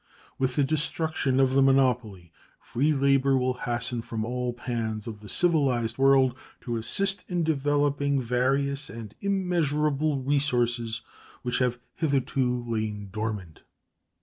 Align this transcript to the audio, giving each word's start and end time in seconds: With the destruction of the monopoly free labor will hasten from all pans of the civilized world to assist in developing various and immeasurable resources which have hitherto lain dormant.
With 0.39 0.55
the 0.55 0.63
destruction 0.63 1.39
of 1.39 1.53
the 1.53 1.61
monopoly 1.61 2.33
free 2.59 2.91
labor 2.91 3.37
will 3.37 3.53
hasten 3.53 4.01
from 4.01 4.25
all 4.25 4.51
pans 4.51 5.05
of 5.05 5.19
the 5.19 5.29
civilized 5.29 5.99
world 5.99 6.35
to 6.61 6.77
assist 6.77 7.23
in 7.27 7.43
developing 7.43 8.19
various 8.19 8.89
and 8.89 9.13
immeasurable 9.21 10.23
resources 10.23 11.01
which 11.43 11.59
have 11.59 11.77
hitherto 11.93 12.63
lain 12.67 13.09
dormant. 13.11 13.61